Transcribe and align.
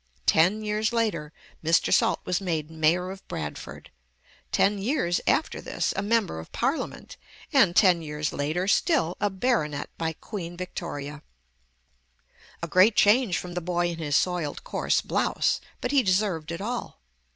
Ten 0.25 0.63
years 0.63 0.91
later 0.91 1.31
Mr. 1.63 1.93
Salt 1.93 2.21
was 2.25 2.41
made 2.41 2.71
mayor 2.71 3.11
of 3.11 3.21
Bradford; 3.27 3.91
ten 4.51 4.79
years 4.79 5.21
after 5.27 5.61
this 5.61 5.93
a 5.95 6.01
member 6.01 6.39
of 6.39 6.51
Parliament, 6.51 7.17
and 7.53 7.75
ten 7.75 8.01
years 8.01 8.33
later 8.33 8.67
still 8.67 9.15
a 9.19 9.29
baronet 9.29 9.91
by 9.99 10.13
Queen 10.13 10.57
Victoria, 10.57 11.21
a 12.63 12.67
great 12.67 12.95
change 12.95 13.37
from 13.37 13.53
the 13.53 13.61
boy 13.61 13.89
in 13.89 13.99
his 13.99 14.15
soiled 14.15 14.63
coarse 14.63 15.01
blouse, 15.01 15.61
but 15.81 15.91
he 15.91 16.01
deserved 16.01 16.51
it 16.51 16.61
all. 16.61 16.99